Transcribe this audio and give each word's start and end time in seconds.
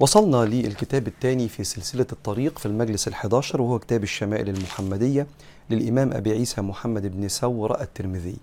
وصلنا 0.00 0.36
للكتاب 0.36 1.06
الثاني 1.06 1.48
في 1.48 1.64
سلسلة 1.64 2.06
الطريق 2.12 2.58
في 2.58 2.66
المجلس 2.66 3.08
الحداشر 3.08 3.62
وهو 3.62 3.78
كتاب 3.78 4.02
الشمائل 4.02 4.48
المحمدية 4.48 5.26
للإمام 5.70 6.12
أبي 6.12 6.30
عيسى 6.32 6.60
محمد 6.60 7.06
بن 7.06 7.28
ثور 7.28 7.80
الترمذي. 7.80 8.36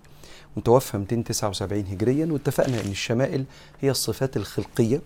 متوفى 0.56 0.98
279 0.98 1.84
هجريا 1.86 2.26
واتفقنا 2.32 2.80
أن 2.80 2.90
الشمائل 2.90 3.44
هي 3.80 3.90
الصفات 3.90 4.36
الخلقية 4.36 5.00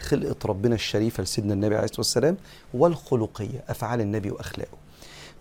خلقة 0.00 0.36
ربنا 0.44 0.74
الشريفة 0.74 1.22
لسيدنا 1.22 1.54
النبي 1.54 1.74
عليه 1.74 1.84
الصلاة 1.84 1.98
والسلام 2.00 2.36
والخلقية 2.74 3.64
أفعال 3.68 4.00
النبي 4.00 4.30
وأخلاقه. 4.30 4.76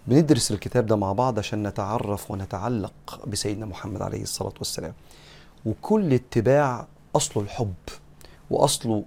بندرس 0.07 0.51
الكتاب 0.51 0.85
ده 0.85 0.95
مع 0.95 1.11
بعض 1.13 1.39
عشان 1.39 1.67
نتعرف 1.67 2.31
ونتعلق 2.31 3.25
بسيدنا 3.27 3.65
محمد 3.65 4.01
عليه 4.01 4.21
الصلاة 4.21 4.53
والسلام. 4.57 4.93
وكل 5.65 6.13
اتباع 6.13 6.87
أصله 7.15 7.43
الحب 7.43 7.73
وأصله 8.51 9.03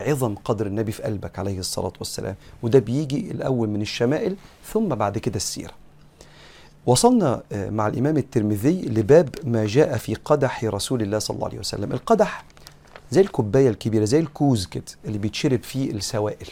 عظم 0.00 0.34
قدر 0.34 0.66
النبي 0.66 0.92
في 0.92 1.02
قلبك 1.02 1.38
عليه 1.38 1.58
الصلاة 1.58 1.92
والسلام. 1.98 2.34
وده 2.62 2.78
بيجي 2.78 3.30
الأول 3.30 3.68
من 3.68 3.82
الشمائل 3.82 4.36
ثم 4.72 4.88
بعد 4.88 5.18
كده 5.18 5.36
السيرة. 5.36 5.72
وصلنا 6.86 7.42
مع 7.52 7.86
الإمام 7.86 8.16
الترمذي 8.16 8.82
لباب 8.82 9.28
ما 9.44 9.66
جاء 9.66 9.96
في 9.96 10.14
قدح 10.14 10.64
رسول 10.64 11.02
الله 11.02 11.18
صلى 11.18 11.34
الله 11.34 11.48
عليه 11.48 11.58
وسلم. 11.58 11.92
القدح 11.92 12.44
زي 13.10 13.20
الكوباية 13.20 13.70
الكبيرة 13.70 14.04
زي 14.04 14.20
الكوز 14.20 14.66
كده 14.66 14.84
اللي 15.04 15.18
بيتشرب 15.18 15.62
فيه 15.62 15.90
السوائل. 15.90 16.48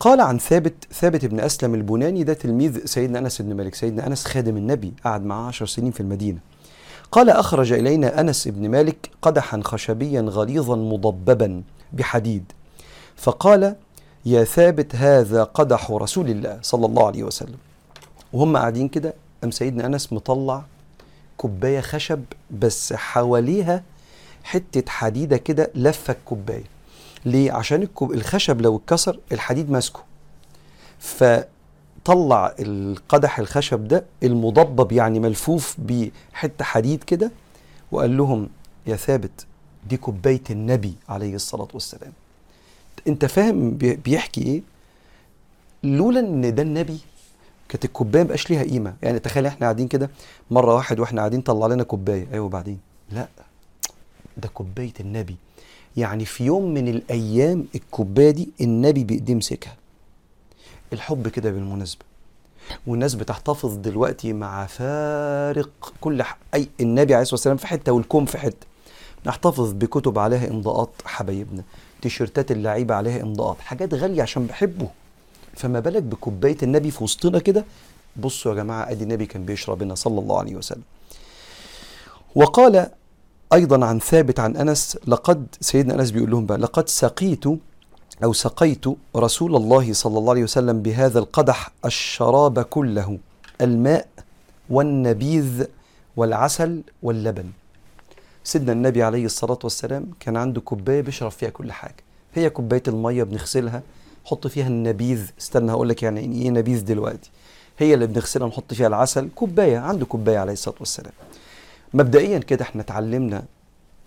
قال 0.00 0.20
عن 0.20 0.38
ثابت 0.38 0.74
ثابت 0.92 1.24
بن 1.24 1.40
أسلم 1.40 1.74
البناني 1.74 2.24
ده 2.24 2.32
تلميذ 2.32 2.84
سيدنا 2.86 3.18
أنس 3.18 3.42
بن 3.42 3.56
مالك. 3.56 3.74
سيدنا 3.74 4.06
أنس 4.06 4.24
خادم 4.24 4.56
النبي 4.56 4.92
قعد 5.04 5.24
معاه 5.24 5.46
عشر 5.46 5.66
سنين 5.66 5.92
في 5.92 6.00
المدينة. 6.00 6.38
قال 7.12 7.30
أخرج 7.30 7.72
إلينا 7.72 8.20
أنس 8.20 8.48
بن 8.48 8.68
مالك 8.68 9.10
قدحا 9.22 9.60
خشبيا 9.64 10.20
غليظا 10.20 10.76
مضببا. 10.76 11.62
بحديد. 11.92 12.52
فقال 13.16 13.76
يا 14.26 14.44
ثابت 14.44 14.96
هذا 14.96 15.44
قدح 15.44 15.90
رسول 15.90 16.30
الله 16.30 16.58
صلى 16.62 16.86
الله 16.86 17.06
عليه 17.06 17.22
وسلم. 17.22 17.56
وهم 18.32 18.56
قاعدين 18.56 18.88
كده 18.88 19.14
أم 19.44 19.50
سيدنا 19.50 19.86
أنس 19.86 20.12
مطلع 20.12 20.64
كوباية 21.36 21.80
خشب 21.80 22.24
بس 22.50 22.92
حواليها 22.92 23.82
حتة 24.44 24.90
حديدة 24.90 25.36
كده 25.36 25.70
لفة 25.74 26.12
الكوباية. 26.12 26.64
ليه؟ 27.24 27.52
عشان 27.52 27.88
الخشب 28.02 28.60
لو 28.60 28.76
اتكسر 28.76 29.18
الحديد 29.32 29.70
ماسكه. 29.70 30.00
فطلع 30.98 32.54
القدح 32.60 33.38
الخشب 33.38 33.88
ده 33.88 34.04
المضبب 34.22 34.92
يعني 34.92 35.20
ملفوف 35.20 35.76
بحتة 35.78 36.64
حديد 36.64 37.04
كده 37.04 37.30
وقال 37.92 38.16
لهم 38.16 38.48
يا 38.86 38.96
ثابت 38.96 39.46
دي 39.88 39.96
كوباية 39.96 40.42
النبي 40.50 40.94
عليه 41.08 41.34
الصلاة 41.34 41.68
والسلام. 41.74 42.12
انت 43.08 43.24
فاهم 43.24 43.70
بيحكي 43.78 44.42
إيه؟ 44.42 44.62
لولا 45.82 46.20
ان 46.20 46.54
ده 46.54 46.62
النبي 46.62 46.98
كانت 47.68 47.84
الكوباية 47.84 48.22
مبقاش 48.22 48.50
ليها 48.50 48.62
قيمة. 48.62 48.94
يعني 49.02 49.18
تخيل 49.18 49.46
إحنا 49.46 49.60
قاعدين 49.60 49.88
كده 49.88 50.10
مرة 50.50 50.74
واحد 50.74 51.00
وإحنا 51.00 51.20
قاعدين 51.20 51.40
طلع 51.40 51.66
لنا 51.66 51.82
كوباية. 51.82 52.26
أيوه 52.32 52.44
وبعدين؟ 52.44 52.78
لا. 53.12 53.28
ده 54.36 54.48
كوباية 54.48 54.92
النبي. 55.00 55.36
يعني 55.96 56.24
في 56.24 56.44
يوم 56.44 56.74
من 56.74 56.88
الأيام 56.88 57.66
الكوباية 57.74 58.30
دي 58.30 58.48
النبي 58.60 59.04
بإيديه 59.04 59.34
مسكها. 59.34 59.76
الحب 60.92 61.28
كده 61.28 61.50
بالمناسبة. 61.50 62.04
والناس 62.86 63.14
بتحتفظ 63.14 63.76
دلوقتي 63.76 64.32
مع 64.32 64.66
فارق 64.66 65.94
كل. 66.00 66.22
أي 66.54 66.68
النبي 66.80 67.14
عليه 67.14 67.22
الصلاة 67.22 67.34
والسلام 67.34 67.56
في 67.56 67.66
حتة 67.66 67.92
والكون 67.92 68.24
في 68.24 68.38
حتة. 68.38 68.66
نحتفظ 69.26 69.72
بكتب 69.72 70.18
عليها 70.18 70.50
امضاءات 70.50 70.90
حبايبنا 71.04 71.62
تيشيرتات 72.02 72.50
اللعيبة 72.50 72.94
عليها 72.94 73.22
امضاءات 73.22 73.56
حاجات 73.60 73.94
غالية 73.94 74.22
عشان 74.22 74.46
بحبه. 74.46 74.88
فما 75.56 75.80
بالك 75.80 76.02
بكوباية 76.02 76.56
النبي 76.62 76.90
في 76.90 77.04
وسطنا 77.04 77.38
كده؟ 77.38 77.64
بصوا 78.16 78.52
يا 78.52 78.56
جماعة 78.56 78.90
أدي 78.90 79.04
النبي 79.04 79.26
كان 79.26 79.44
بيشرب 79.44 79.82
لنا 79.82 79.94
صلى 79.94 80.20
الله 80.20 80.38
عليه 80.38 80.56
وسلم. 80.56 80.82
وقال 82.34 82.86
أيضا 83.52 83.86
عن 83.86 83.98
ثابت 83.98 84.40
عن 84.40 84.56
أنس 84.56 84.98
لقد 85.06 85.46
سيدنا 85.60 85.94
أنس 85.94 86.10
بيقول 86.10 86.30
لهم 86.30 86.46
بقى 86.46 86.58
لقد 86.58 86.88
سقيت 86.88 87.44
أو 88.24 88.32
سقيت 88.32 88.84
رسول 89.16 89.56
الله 89.56 89.92
صلى 89.92 90.18
الله 90.18 90.30
عليه 90.30 90.42
وسلم 90.42 90.82
بهذا 90.82 91.18
القدح 91.18 91.70
الشراب 91.84 92.62
كله 92.62 93.18
الماء 93.60 94.06
والنبيذ 94.70 95.64
والعسل 96.16 96.82
واللبن. 97.02 97.50
سيدنا 98.44 98.72
النبي 98.72 99.02
عليه 99.02 99.24
الصلاة 99.24 99.58
والسلام 99.64 100.10
كان 100.20 100.36
عنده 100.36 100.60
كوباية 100.60 101.00
بيشرب 101.00 101.30
فيها 101.30 101.50
كل 101.50 101.72
حاجة. 101.72 101.94
هي 102.34 102.50
كوباية 102.50 102.82
المية 102.88 103.22
بنغسلها 103.22 103.82
حط 104.24 104.46
فيها 104.46 104.66
النبيذ. 104.66 105.30
استنى 105.40 105.72
هقول 105.72 105.88
لك 105.88 106.02
يعني 106.02 106.20
إيه 106.20 106.50
نبيذ 106.50 106.84
دلوقتي. 106.84 107.30
هي 107.78 107.94
اللي 107.94 108.06
بنغسلها 108.06 108.48
نحط 108.48 108.74
فيها 108.74 108.86
العسل. 108.86 109.28
كوباية 109.34 109.78
عنده 109.78 110.06
كوباية 110.06 110.38
عليه 110.38 110.52
الصلاة 110.52 110.76
والسلام. 110.80 111.12
مبدئيا 111.94 112.38
كده 112.38 112.62
إحنا 112.62 112.82
اتعلمنا 112.82 113.44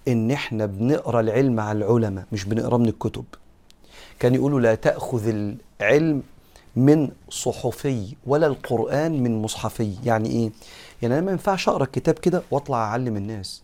إن 0.08 0.32
إحنا 0.32 0.66
بنقرأ 0.66 1.20
العلم 1.20 1.60
على 1.60 1.78
العلماء 1.86 2.26
مش 2.32 2.46
بنقرأ 2.46 2.78
من 2.78 2.88
الكتب. 2.90 3.26
كان 4.20 4.36
يقولوا 4.36 4.60
لا 4.60 4.76
تأخذ 4.76 5.28
العلم 5.82 6.24
من 6.76 7.10
صحفي 7.30 8.16
ولا 8.28 8.48
القرآن 8.48 9.24
من 9.24 9.42
مصحفي. 9.42 9.96
يعني 10.06 10.30
إيه؟ 10.30 10.52
يعني 11.02 11.14
أنا 11.14 11.26
ما 11.26 11.32
ينفعش 11.32 11.70
أقرأ 11.70 11.84
الكتاب 11.84 12.16
كده 12.16 12.42
وأطلع 12.52 12.78
أعلم 12.78 13.18
الناس. 13.18 13.62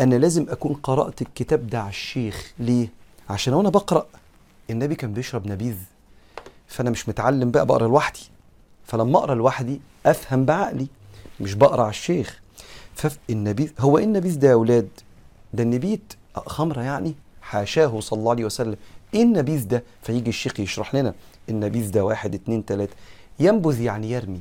أنا 0.00 0.14
لازم 0.14 0.46
أكون 0.48 0.74
قرأت 0.74 1.22
الكتاب 1.22 1.66
ده 1.66 1.80
على 1.80 1.88
الشيخ. 1.88 2.52
ليه؟ 2.58 2.88
عشان 3.30 3.54
وأنا 3.54 3.68
بقرأ 3.68 4.06
النبي 4.70 4.94
كان 4.94 5.12
بيشرب 5.12 5.46
نبيذ 5.46 5.76
فأنا 6.66 6.90
مش 6.90 7.08
متعلم 7.08 7.50
بقى 7.50 7.66
بقرأ 7.66 7.88
لوحدي. 7.88 8.20
فلما 8.86 9.18
أقرأ 9.18 9.34
لوحدي 9.34 9.80
أفهم 10.06 10.44
بعقلي 10.44 10.86
مش 11.40 11.54
بقرأ 11.54 11.82
على 11.82 11.90
الشيخ. 11.90 12.40
فالنبيذ 12.94 13.72
هو 13.78 13.98
إيه 13.98 14.04
النبيذ 14.04 14.38
ده 14.38 14.48
يا 14.48 14.52
أولاد؟ 14.52 14.88
ده 15.52 15.62
النبيت 15.62 16.12
خمرة 16.34 16.82
يعني؟ 16.82 17.14
حاشاه 17.42 18.00
صلى 18.00 18.18
الله 18.18 18.30
عليه 18.30 18.44
وسلم. 18.44 18.76
إيه 19.14 19.22
النبيذ 19.22 19.68
ده؟ 19.68 19.82
فيجي 20.02 20.30
الشيخ 20.30 20.60
يشرح 20.60 20.94
لنا. 20.94 21.14
النبيذ 21.48 21.90
ده 21.90 22.04
واحد 22.04 22.34
اتنين 22.34 22.64
تلاتة. 22.64 22.94
ينبذ 23.40 23.80
يعني 23.80 24.10
يرمي. 24.10 24.40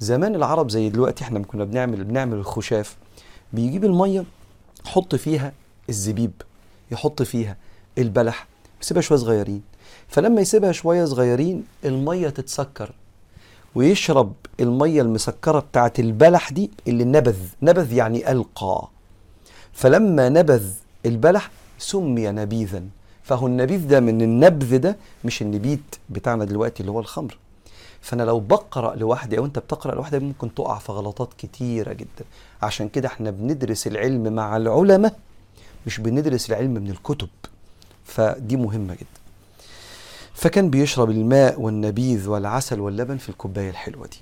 زمان 0.00 0.34
العرب 0.34 0.70
زي 0.70 0.88
دلوقتي 0.88 1.24
إحنا 1.24 1.38
كنا 1.38 1.64
بنعمل 1.64 2.04
بنعمل 2.04 2.36
الخشاف. 2.36 2.96
بيجيب 3.52 3.84
المية 3.84 4.24
يحط 4.84 5.14
فيها 5.14 5.52
الزبيب 5.88 6.32
يحط 6.90 7.22
فيها 7.22 7.56
البلح 7.98 8.46
يسيبها 8.82 9.02
شوية 9.02 9.18
صغيرين. 9.18 9.62
فلما 10.08 10.40
يسيبها 10.40 10.72
شوية 10.72 11.04
صغيرين 11.04 11.64
المية 11.84 12.28
تتسكر 12.28 12.92
ويشرب 13.74 14.32
المية 14.60 15.02
المسكرة 15.02 15.58
بتاعت 15.58 16.00
البلح 16.00 16.52
دي 16.52 16.70
اللي 16.88 17.04
نبذ 17.04 17.36
نبذ 17.62 17.92
يعني 17.92 18.32
ألقى. 18.32 18.88
فلما 19.72 20.28
نبذ 20.28 20.70
البلح 21.06 21.50
سمي 21.78 22.30
نبيذا. 22.30 22.82
فهو 23.22 23.46
النبيذ 23.46 23.88
ده 23.88 24.00
من 24.00 24.22
النبذ 24.22 24.78
ده 24.78 24.96
مش 25.24 25.42
النبيت 25.42 25.96
بتاعنا 26.10 26.44
دلوقتي 26.44 26.80
اللي 26.80 26.92
هو 26.92 27.00
الخمر. 27.00 27.38
فانا 28.04 28.22
لو 28.22 28.40
بقرأ 28.40 28.96
لوحدي 28.96 29.38
أو 29.38 29.44
انت 29.44 29.58
بتقرأ 29.58 29.94
لوحدك 29.94 30.22
ممكن 30.22 30.54
تقع 30.54 30.78
في 30.78 30.92
غلطات 30.92 31.28
كتيرة 31.38 31.92
جدا. 31.92 32.24
عشان 32.62 32.88
كده 32.88 33.08
إحنا 33.08 33.30
بندرس 33.30 33.86
العلم 33.86 34.32
مع 34.32 34.56
العلماء 34.56 35.16
مش 35.86 36.00
بندرس 36.00 36.50
العلم 36.50 36.70
من 36.74 36.90
الكتب. 36.90 37.28
فدي 38.04 38.56
مهمة 38.56 38.94
جدا. 38.94 39.20
فكان 40.34 40.70
بيشرب 40.70 41.10
الماء 41.10 41.60
والنبيذ 41.60 42.28
والعسل 42.28 42.80
واللبن 42.80 43.16
في 43.16 43.28
الكوباية 43.28 43.70
الحلوة 43.70 44.06
دي. 44.06 44.20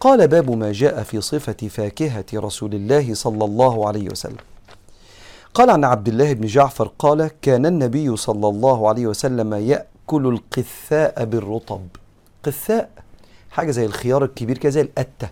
قال 0.00 0.28
باب 0.28 0.50
ما 0.50 0.72
جاء 0.72 1.02
في 1.02 1.20
صفة 1.20 1.68
فاكهة 1.68 2.24
رسول 2.34 2.74
الله 2.74 3.14
صلى 3.14 3.44
الله 3.44 3.88
عليه 3.88 4.08
وسلم. 4.10 4.44
قال 5.54 5.70
عن 5.70 5.84
عبد 5.84 6.08
الله 6.08 6.32
بن 6.32 6.46
جعفر 6.46 6.90
قال 6.98 7.30
كان 7.42 7.66
النبي 7.66 8.16
صلى 8.16 8.48
الله 8.48 8.88
عليه 8.88 9.06
وسلم 9.06 9.54
يأكل 9.54 10.26
القثاء 10.26 11.24
بالرطب. 11.24 11.86
قثاء 12.42 12.90
حاجة 13.56 13.70
زي 13.70 13.86
الخيار 13.86 14.24
الكبير 14.24 14.58
كده 14.58 14.70
زي 14.70 14.80
القتة. 14.80 15.28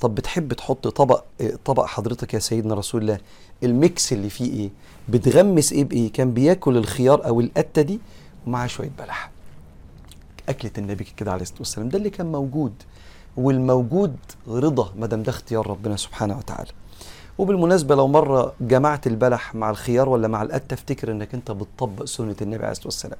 طب 0.00 0.14
بتحب 0.14 0.52
تحط 0.52 0.88
طبق 0.88 1.22
طبق 1.64 1.84
حضرتك 1.86 2.34
يا 2.34 2.38
سيدنا 2.38 2.74
رسول 2.74 3.02
الله 3.02 3.18
الميكس 3.62 4.12
اللي 4.12 4.30
فيه 4.30 4.52
إيه؟ 4.52 4.70
بتغمس 5.08 5.72
إيه 5.72 5.84
بإيه؟ 5.84 6.12
كان 6.12 6.34
بياكل 6.34 6.76
الخيار 6.76 7.26
أو 7.26 7.40
القتة 7.40 7.82
دي 7.82 8.00
ومعاه 8.46 8.66
شوية 8.66 8.90
بلح. 8.98 9.30
أكلة 10.48 10.70
النبي 10.78 11.04
كده 11.16 11.32
عليه 11.32 11.42
الصلاة 11.42 11.58
والسلام. 11.58 11.88
ده 11.88 11.98
اللي 11.98 12.10
كان 12.10 12.32
موجود. 12.32 12.72
والموجود 13.36 14.16
رضا 14.48 14.92
ما 14.98 15.06
دام 15.06 15.22
ده 15.22 15.30
اختيار 15.30 15.66
ربنا 15.66 15.96
سبحانه 15.96 16.38
وتعالى. 16.38 16.70
وبالمناسبة 17.38 17.94
لو 17.94 18.08
مرة 18.08 18.52
جمعت 18.60 19.06
البلح 19.06 19.54
مع 19.54 19.70
الخيار 19.70 20.08
ولا 20.08 20.28
مع 20.28 20.42
القتة 20.42 20.74
افتكر 20.74 21.12
إنك 21.12 21.34
أنت 21.34 21.50
بتطبق 21.50 22.04
سنة 22.04 22.36
النبي 22.42 22.62
عليه 22.62 22.70
الصلاة 22.72 22.86
والسلام. 22.86 23.18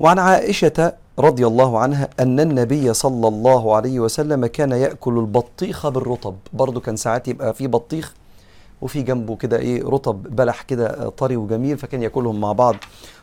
وعن 0.00 0.18
عائشة 0.18 0.92
رضي 1.18 1.46
الله 1.46 1.78
عنها 1.78 2.08
أن 2.20 2.40
النبي 2.40 2.94
صلى 2.94 3.28
الله 3.28 3.76
عليه 3.76 4.00
وسلم 4.00 4.46
كان 4.46 4.72
يأكل 4.72 5.18
البطيخ 5.18 5.88
بالرطب. 5.88 6.34
برضو 6.52 6.80
كان 6.80 6.96
ساعات 6.96 7.28
يبقى 7.28 7.54
في 7.54 7.66
بطيخ 7.66 8.14
وفي 8.82 9.02
جنبه 9.02 9.36
كده 9.36 9.58
إيه 9.58 9.84
رطب 9.84 10.22
بلح 10.22 10.62
كده 10.62 11.08
طري 11.08 11.36
وجميل 11.36 11.78
فكان 11.78 12.02
يأكلهم 12.02 12.40
مع 12.40 12.52
بعض 12.52 12.76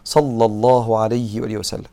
صلى 0.03 0.45
الله 0.45 0.97
عليه 0.99 1.41
وآله 1.41 1.57
وسلم. 1.57 1.91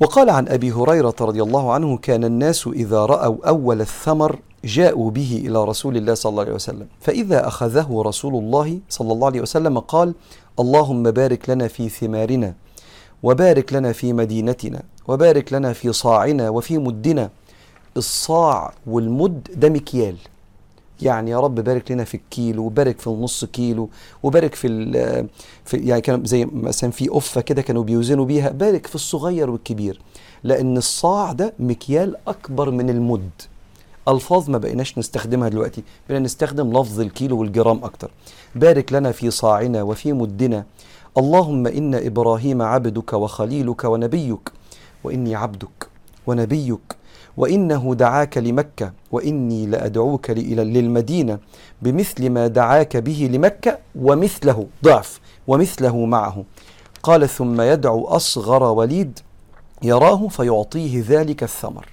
وقال 0.00 0.30
عن 0.30 0.48
أبي 0.48 0.72
هريرة 0.72 1.14
رضي 1.20 1.42
الله 1.42 1.72
عنه 1.72 1.96
كان 1.96 2.24
الناس 2.24 2.66
إذا 2.66 3.06
رأوا 3.06 3.48
أول 3.48 3.80
الثمر 3.80 4.38
جاءوا 4.64 5.10
به 5.10 5.42
إلى 5.46 5.64
رسول 5.64 5.96
الله 5.96 6.14
صلى 6.14 6.30
الله 6.30 6.42
عليه 6.42 6.54
وسلم. 6.54 6.86
فإذا 7.00 7.46
أخذه 7.48 8.02
رسول 8.06 8.34
الله 8.34 8.78
صلى 8.88 9.12
الله 9.12 9.26
عليه 9.26 9.40
وسلم 9.40 9.78
قال 9.78 10.14
اللهم 10.60 11.10
بارك 11.10 11.50
لنا 11.50 11.68
في 11.68 11.88
ثمارنا 11.88 12.54
وبارك 13.22 13.72
لنا 13.72 13.92
في 13.92 14.12
مدينتنا 14.12 14.82
وبارك 15.08 15.52
لنا 15.52 15.72
في 15.72 15.92
صاعنا 15.92 16.48
وفي 16.50 16.78
مدنا. 16.78 17.30
الصاع 17.96 18.74
والمد 18.86 19.48
ده 19.54 19.68
مكيال. 19.68 20.16
يعني 21.02 21.30
يا 21.30 21.40
رب 21.40 21.54
بارك 21.54 21.90
لنا 21.90 22.04
في 22.04 22.14
الكيلو 22.14 22.64
وبارك 22.64 23.00
في 23.00 23.06
النص 23.06 23.44
كيلو 23.44 23.88
وبارك 24.22 24.54
في, 24.54 24.68
في 25.64 25.76
يعني 25.76 26.00
كان 26.00 26.24
زي 26.24 26.44
مثلا 26.44 26.90
في 26.90 27.08
قفه 27.08 27.40
كده 27.40 27.62
كانوا 27.62 27.82
بيوزنوا 27.84 28.24
بيها. 28.24 28.50
بارك 28.50 28.86
في 28.86 28.94
الصغير 28.94 29.50
والكبير 29.50 30.00
لأن 30.44 30.76
الصاع 30.76 31.32
ده 31.32 31.52
مكيال 31.58 32.16
أكبر 32.28 32.70
من 32.70 32.90
المد. 32.90 33.30
ألفاظ 34.08 34.50
ما 34.50 34.58
بقيناش 34.58 34.98
نستخدمها 34.98 35.48
دلوقتي 35.48 35.82
بقينا 36.08 36.24
نستخدم 36.24 36.72
لفظ 36.72 37.00
الكيلو 37.00 37.38
والجرام 37.40 37.84
أكتر. 37.84 38.10
بارك 38.54 38.92
لنا 38.92 39.12
في 39.12 39.30
صاعنا 39.30 39.82
وفي 39.82 40.12
مدنا. 40.12 40.64
اللهم 41.18 41.66
إن 41.66 41.94
إبراهيم 41.94 42.62
عبدك 42.62 43.12
وخليلك 43.12 43.84
ونبيك 43.84 44.52
وإني 45.04 45.34
عبدك 45.34 45.88
ونبيك 46.26 46.96
وإنه 47.36 47.94
دعاك 47.94 48.38
لمكة 48.38 48.92
وإني 49.12 49.66
لأدعوك 49.66 50.30
إلى 50.30 50.64
للمدينة 50.64 51.38
بمثل 51.82 52.30
ما 52.30 52.46
دعاك 52.46 52.96
به 52.96 53.30
لمكة 53.32 53.78
ومثله 53.94 54.66
ضعف 54.84 55.20
ومثله 55.46 56.06
معه. 56.06 56.44
قال 57.02 57.28
ثم 57.28 57.60
يدعو 57.60 58.04
أصغر 58.06 58.62
وليد 58.62 59.18
يراه 59.82 60.28
فيعطيه 60.28 61.04
ذلك 61.08 61.42
الثمر. 61.42 61.88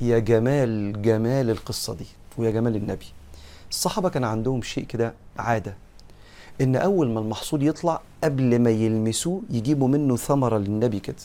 يا 0.00 0.18
جمال 0.18 1.02
جمال 1.02 1.50
القصة 1.50 1.94
دي 1.94 2.06
ويا 2.38 2.50
جمال 2.50 2.76
النبي. 2.76 3.06
الصحابة 3.70 4.08
كان 4.08 4.24
عندهم 4.24 4.62
شيء 4.62 4.84
كده 4.84 5.14
عادة. 5.38 5.85
إن 6.60 6.76
أول 6.76 7.08
ما 7.10 7.20
المحصول 7.20 7.62
يطلع 7.62 8.00
قبل 8.24 8.58
ما 8.58 8.70
يلمسوه 8.70 9.42
يجيبوا 9.50 9.88
منه 9.88 10.16
ثمرة 10.16 10.58
للنبي 10.58 11.00
كده 11.00 11.16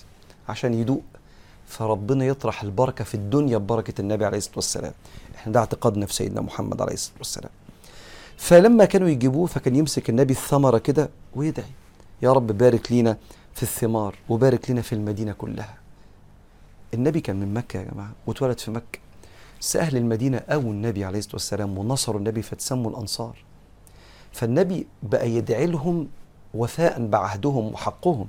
عشان 0.50 0.74
يدوق. 0.74 1.02
فربنا 1.68 2.26
يطرح 2.26 2.64
البركة 2.64 3.04
في 3.04 3.16
الدنيا 3.16 3.58
ببركة 3.58 4.02
النبي 4.02 4.26
عليه 4.26 4.38
الصلاة 4.38 4.56
والسلام. 4.56 4.94
إحنا 5.36 5.54
ده 5.54 5.60
اعتقادنا 5.60 6.06
في 6.06 6.14
سيدنا 6.14 6.42
محمد 6.42 6.82
عليه 6.82 6.94
الصلاة 6.94 7.18
والسلام. 7.18 7.52
فلما 8.38 8.86
كانوا 8.86 9.10
يجيبوه 9.10 9.48
فكان 9.48 9.76
يمسك 9.76 10.10
النبي 10.10 10.34
الثمرة 10.34 10.78
كده 10.78 11.10
ويدعي 11.36 11.72
يا 12.22 12.34
رب 12.34 12.48
بارك 12.48 12.92
لينا 12.92 13.18
في 13.54 13.64
الثمار 13.64 14.16
وبارك 14.30 14.72
لنا 14.72 14.82
في 14.82 14.94
المدينة 14.96 15.32
كلها. 15.32 15.78
النبي 16.94 17.22
كان 17.22 17.36
من 17.36 17.54
مكة 17.54 17.78
يا 17.78 17.84
جماعة 17.94 18.12
واتولد 18.28 18.60
في 18.60 18.72
مكة. 18.72 19.00
بس 19.62 19.76
أهل 19.76 19.98
المدينة 19.98 20.38
اووا 20.38 20.72
النبي 20.72 21.06
عليه 21.06 21.20
الصلاة 21.20 21.36
والسلام 21.36 21.78
ونصروا 21.78 22.20
النبي 22.20 22.42
فتسموا 22.42 22.92
الأنصار. 22.92 23.38
فالنبي 24.32 24.88
بقى 25.04 25.30
يدعي 25.30 25.66
لهم 25.66 26.08
وفاء 26.54 27.06
بعهدهم 27.06 27.74
وحقهم. 27.74 28.28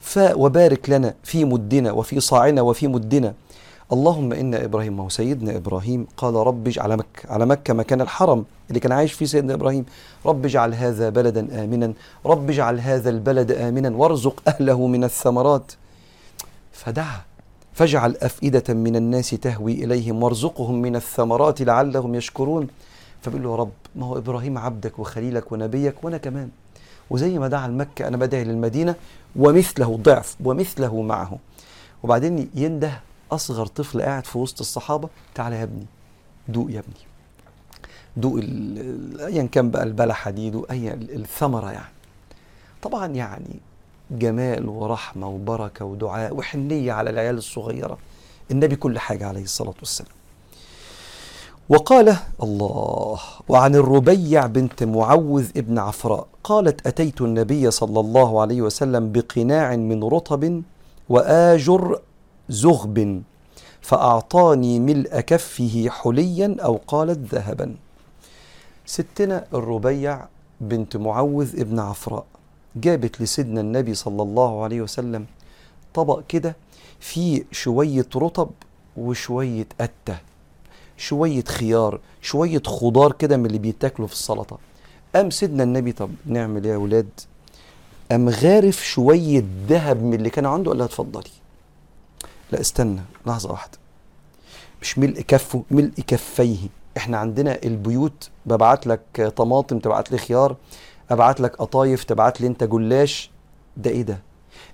ف 0.00 0.18
وبارك 0.18 0.90
لنا 0.90 1.14
في 1.22 1.44
مدنا 1.44 1.92
وفي 1.92 2.20
صاعنا 2.20 2.62
وفي 2.62 2.88
مدنا. 2.88 3.34
اللهم 3.92 4.32
إن 4.32 4.54
إبراهيم 4.54 4.96
ما 4.96 5.04
هو 5.04 5.08
سيدنا 5.08 5.56
إبراهيم. 5.56 6.06
قال 6.16 6.34
رب 6.34 6.68
اجعل 6.68 6.96
مكه 6.96 7.32
على 7.32 7.46
مكة 7.46 7.74
مكان 7.74 8.00
الحرم 8.00 8.44
اللي 8.68 8.80
كان 8.80 8.92
عايش 8.92 9.12
فيه 9.12 9.26
سيدنا 9.26 9.54
إبراهيم. 9.54 9.86
رب 10.26 10.44
اجعل 10.44 10.74
هذا 10.74 11.08
بلدا 11.08 11.64
آمنا. 11.64 11.92
رب 12.26 12.50
اجعل 12.50 12.80
هذا 12.80 13.10
البلد 13.10 13.52
آمنا. 13.52 13.96
وارزق 13.96 14.42
أهله 14.48 14.86
من 14.86 15.04
الثمرات. 15.04 15.72
فدعا. 16.72 17.20
فاجعل 17.72 18.16
أفئدة 18.22 18.74
من 18.74 18.96
الناس 18.96 19.30
تهوي 19.30 19.72
إليهم. 19.72 20.22
وارزقهم 20.22 20.82
من 20.82 20.96
الثمرات 20.96 21.62
لعلهم 21.62 22.14
يشكرون. 22.14 22.66
فبيقول 23.22 23.42
له 23.44 23.50
يا 23.50 23.56
رب 23.56 23.70
ما 23.96 24.06
هو 24.06 24.18
إبراهيم 24.18 24.58
عبدك 24.58 24.98
وخليلك 24.98 25.52
ونبيك 25.52 26.04
وأنا 26.04 26.18
كمان. 26.18 26.50
وزي 27.10 27.38
ما 27.38 27.48
دعا 27.48 27.68
لمكه 27.68 28.08
أنا 28.08 28.16
بدعي 28.16 28.44
للمدينة 28.44 28.94
ومثله 29.36 29.96
ضعف 30.02 30.36
ومثله 30.44 31.02
معه. 31.02 31.38
وبعدين 32.02 32.50
ينده 32.54 33.00
أصغر 33.32 33.66
طفل 33.66 34.02
قاعد 34.02 34.26
في 34.26 34.38
وسط 34.38 34.60
الصحابة 34.60 35.08
تعالى 35.34 35.56
يا 35.56 35.62
ابني 35.62 35.86
دوق 36.48 36.70
يا 36.70 36.78
ابني. 36.78 36.94
دوق 38.16 38.40
ايا 39.26 39.42
كان 39.52 39.70
بقى 39.70 39.82
البلحة 39.82 40.30
دي 40.30 40.50
دوق 40.50 40.66
اي 40.70 40.92
ال- 40.94 41.14
الثمرة 41.20 41.70
يعني. 41.72 41.92
طبعا 42.82 43.06
يعني 43.06 43.60
جمال 44.10 44.68
ورحمة 44.68 45.28
وبركة 45.28 45.84
ودعاء 45.84 46.34
وحنية 46.36 46.92
على 46.92 47.10
العيال 47.10 47.38
الصغيرة. 47.38 47.98
النبي 48.50 48.76
كل 48.76 48.98
حاجة 48.98 49.26
عليه 49.26 49.42
الصلاة 49.42 49.74
والسلام. 49.78 50.12
وقال 51.68 52.16
الله 52.42 53.18
وعن 53.48 53.74
الربيع 53.74 54.46
بنت 54.46 54.84
معوذ 54.84 55.48
ابن 55.56 55.78
عفراء 55.78 56.26
قالت 56.44 56.86
أتيت 56.86 57.20
النبي 57.20 57.70
صلى 57.70 58.00
الله 58.00 58.40
عليه 58.40 58.62
وسلم 58.62 59.12
بقناع 59.12 59.76
من 59.76 60.04
رطب 60.04 60.62
وآجر 61.08 62.00
زغب 62.48 63.22
فأعطاني 63.80 64.80
ملء 64.80 65.20
كفه 65.20 65.88
حليا 65.90 66.56
أو 66.60 66.80
قالت 66.86 67.34
ذهبا. 67.34 67.76
ستنا 68.86 69.44
الربيع 69.54 70.26
بنت 70.60 70.96
معوذ 70.96 71.60
ابن 71.60 71.78
عفراء 71.78 72.24
جابت 72.76 73.20
لسيدنا 73.20 73.60
النبي 73.60 73.94
صلى 73.94 74.22
الله 74.22 74.62
عليه 74.64 74.80
وسلم 74.82 75.26
طبق 75.94 76.22
كده 76.28 76.56
فيه 77.00 77.44
شوية 77.52 78.06
رطب 78.16 78.50
وشوية 78.96 79.66
قته 79.80 80.18
شوية 80.98 81.44
خيار 81.44 82.00
شوية 82.22 82.62
خضار 82.66 83.12
كده 83.12 83.36
من 83.36 83.46
اللي 83.46 83.58
بيتاكلوا 83.58 84.08
في 84.08 84.14
السلطة. 84.14 84.58
قام 85.14 85.30
سيدنا 85.30 85.62
النبي 85.62 85.92
طب 85.92 86.10
نعمل 86.26 86.64
إيه 86.64 86.72
يا 86.72 86.76
ولاد؟ 86.76 87.08
قام 88.10 88.28
غارف 88.28 88.84
شوية 88.84 89.44
ذهب 89.68 90.02
من 90.02 90.14
اللي 90.14 90.30
كان 90.30 90.46
عنده 90.46 90.70
قال 90.70 90.78
لها 90.78 90.86
اتفضلي. 90.86 91.30
لا 92.52 92.60
استنى 92.60 93.00
لحظة 93.26 93.50
واحدة. 93.50 93.78
مش 94.82 94.98
ملء 94.98 95.20
كفه 95.20 95.62
ملء 95.70 95.92
كفيه. 96.06 96.68
إحنا 96.96 97.18
عندنا 97.18 97.58
البيوت 97.64 98.30
ببعت 98.46 98.86
لك 98.86 99.32
طماطم 99.36 99.78
تبعت 99.78 100.12
لي 100.12 100.18
خيار 100.18 100.56
أبعت 101.10 101.40
لك 101.40 101.56
قطايف 101.56 102.04
تبعت 102.04 102.40
لي 102.40 102.46
أنت 102.46 102.64
جلاش. 102.64 103.30
ده 103.76 103.90
إيه 103.90 104.02
ده؟ 104.02 104.18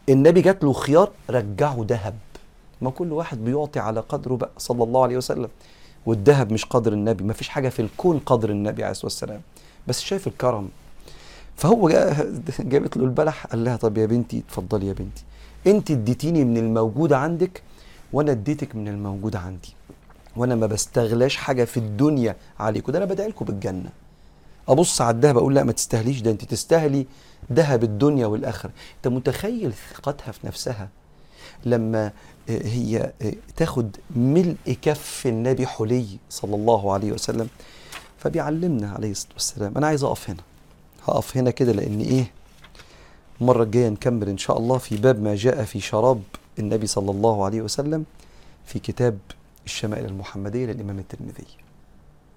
النبي 0.08 0.40
جات 0.40 0.64
له 0.64 0.72
خيار 0.72 1.10
رجعه 1.30 1.84
ذهب. 1.88 2.14
ما 2.80 2.90
كل 2.90 3.12
واحد 3.12 3.44
بيعطي 3.44 3.80
على 3.80 4.00
قدره 4.00 4.36
بقى 4.36 4.50
صلى 4.58 4.84
الله 4.84 5.02
عليه 5.02 5.16
وسلم. 5.16 5.48
والذهب 6.06 6.52
مش 6.52 6.64
قدر 6.64 6.92
النبي 6.92 7.24
ما 7.24 7.32
فيش 7.32 7.48
حاجة 7.48 7.68
في 7.68 7.82
الكون 7.82 8.18
قدر 8.18 8.50
النبي 8.50 8.82
عليه 8.82 8.90
الصلاة 8.92 9.06
والسلام. 9.06 9.40
بس 9.88 10.00
شايف 10.00 10.26
الكرم. 10.26 10.68
فهو 11.56 11.88
جا- 11.88 12.42
جابت 12.58 12.96
له 12.96 13.04
البلح 13.04 13.46
قال 13.46 13.64
لها 13.64 13.76
طب 13.76 13.98
يا 13.98 14.06
بنتي 14.06 14.38
اتفضلي 14.38 14.86
يا 14.86 14.92
بنتي. 14.92 15.22
انت 15.66 15.90
اديتيني 15.90 16.44
من 16.44 16.56
الموجود 16.56 17.12
عندك 17.12 17.62
وأنا 18.12 18.32
اديتك 18.32 18.76
من 18.76 18.88
الموجود 18.88 19.36
عندي. 19.36 19.72
وأنا 20.36 20.54
ما 20.54 20.66
بستغلاش 20.66 21.36
حاجة 21.36 21.64
في 21.64 21.76
الدنيا 21.76 22.36
عليكم. 22.60 22.92
ده 22.92 22.98
أنا 22.98 23.06
بدعي 23.06 23.28
لكم 23.28 23.44
بالجنة. 23.44 23.90
ابص 24.68 25.00
على 25.00 25.14
الذهب 25.16 25.36
أقول 25.38 25.54
لا 25.54 25.64
ما 25.64 25.72
تستاهليش 25.72 26.20
ده 26.20 26.30
انت 26.30 26.44
تستاهلي 26.44 27.06
ذهب 27.52 27.84
الدنيا 27.84 28.26
والآخرة. 28.26 28.70
انت 28.96 29.08
متخيل 29.14 29.72
ثقتها 29.94 30.32
في 30.32 30.46
نفسها؟ 30.46 30.88
لما 31.64 32.12
هي 32.48 33.12
تاخد 33.56 33.96
ملء 34.16 34.76
كف 34.82 35.26
النبي 35.26 35.66
حلي 35.66 36.06
صلى 36.30 36.54
الله 36.54 36.92
عليه 36.92 37.12
وسلم 37.12 37.48
فبيعلمنا 38.18 38.90
عليه 38.90 39.10
الصلاة 39.10 39.32
والسلام. 39.34 39.72
أنا 39.76 39.86
عايز 39.86 40.04
أقف 40.04 40.30
هنا. 40.30 40.42
هقف 41.08 41.36
هنا 41.36 41.50
كده 41.50 41.72
لأن 41.72 42.00
إيه؟ 42.00 42.30
المره 43.40 43.62
الجايه 43.62 43.88
نكمل 43.88 44.28
إن 44.28 44.38
شاء 44.38 44.58
الله 44.58 44.78
في 44.78 44.96
باب 44.96 45.22
ما 45.22 45.34
جاء 45.34 45.64
في 45.64 45.80
شراب 45.80 46.22
النبي 46.58 46.86
صلى 46.86 47.10
الله 47.10 47.44
عليه 47.44 47.62
وسلم 47.62 48.04
في 48.66 48.78
كتاب 48.78 49.18
الشمائل 49.66 50.04
المحمدية 50.04 50.66
للإمام 50.66 50.98
الترمذي. 50.98 51.63